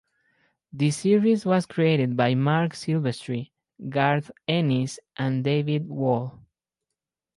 [0.73, 3.51] The series was created by Marc Silvestri,
[3.87, 6.39] Garth Ennis, and David Wohl.